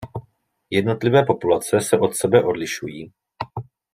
Jednotlivé 0.69 1.25
populace 1.25 1.79
se 1.81 1.97
od 1.99 2.15
sebe 2.15 2.43
odlišují. 2.43 3.11